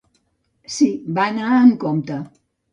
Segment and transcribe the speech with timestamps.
[0.77, 0.87] Sí,
[1.19, 2.21] va anar amb compte.